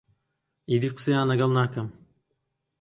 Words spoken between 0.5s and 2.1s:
ئیدی قسەیان لەگەڵ ناکەم.